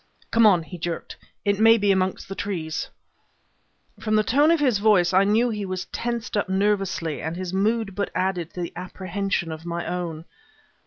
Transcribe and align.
"Come 0.31 0.47
on," 0.47 0.63
he 0.63 0.79
jerked. 0.79 1.15
"It 1.45 1.59
may 1.59 1.77
be 1.77 1.91
amongst 1.91 2.27
the 2.27 2.33
trees." 2.33 2.89
From 3.99 4.15
the 4.15 4.23
tone 4.23 4.49
of 4.49 4.59
his 4.59 4.79
voice 4.79 5.13
I 5.13 5.25
knew 5.25 5.49
that 5.51 5.55
he 5.57 5.63
was 5.67 5.85
tensed 5.93 6.35
up 6.35 6.49
nervously, 6.49 7.21
and 7.21 7.35
his 7.35 7.53
mood 7.53 7.93
but 7.93 8.09
added 8.15 8.51
to 8.55 8.61
the 8.61 8.73
apprehension 8.75 9.51
of 9.51 9.63
my 9.63 9.85
own. 9.85 10.25